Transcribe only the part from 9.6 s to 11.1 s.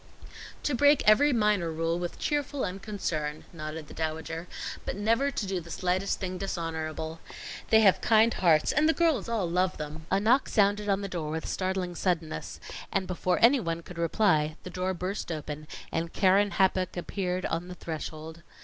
them" A knock sounded on the